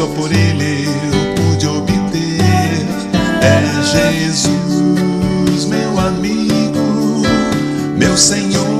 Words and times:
só 0.00 0.06
por 0.06 0.32
Ele 0.32 0.86
eu 0.86 1.34
pude 1.34 1.66
obter. 1.66 2.86
É 3.42 3.62
Jesus, 3.82 5.66
meu 5.66 5.98
amigo, 6.00 7.22
meu 7.98 8.16
Senhor. 8.16 8.79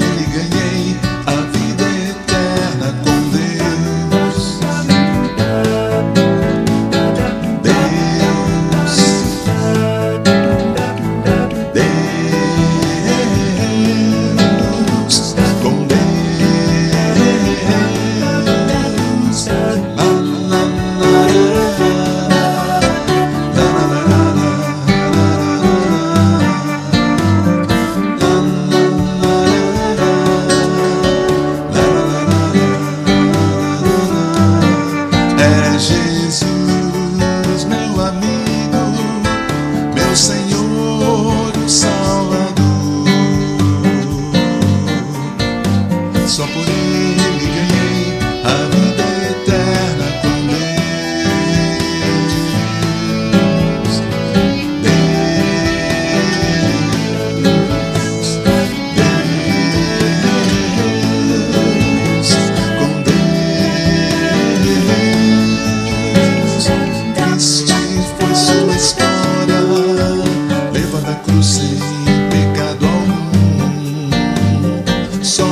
só 75.31 75.45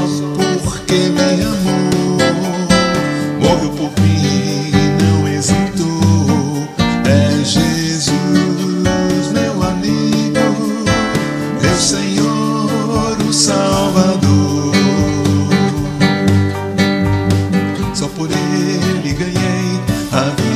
porque 0.62 0.94
me 0.94 1.41
amou. 1.41 2.17
Morreu 3.40 3.69
por 3.69 3.91
mim, 4.01 4.72
e 4.73 4.84
não 5.01 5.25
hesitou. 5.25 6.67
É 7.06 7.41
Jesus, 7.45 8.12
meu 9.31 9.63
amigo, 9.63 10.84
meu 11.62 11.78
Senhor, 11.78 13.18
o 13.25 13.31
Salvador. 13.31 14.73
Só 17.94 18.07
por 18.09 18.29
ele 18.29 19.13
ganhei 19.13 19.79
a 20.12 20.23
vida. 20.23 20.49